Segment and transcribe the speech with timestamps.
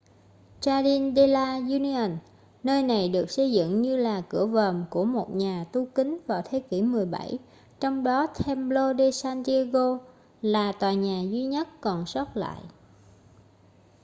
[0.61, 2.17] jardín de la unión
[2.63, 6.41] nơi này được xây dựng như là cửa vòm của một nhà tu kín vào
[6.45, 7.37] thế kỷ 17
[7.79, 9.97] trong đó templo de san diego
[10.41, 12.61] là tòa nhà duy nhất còn sót lại